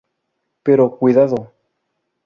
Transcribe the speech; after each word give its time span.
Pero 0.63 0.97
¡cuidado! 0.97 1.53